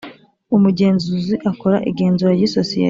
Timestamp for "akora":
1.51-1.77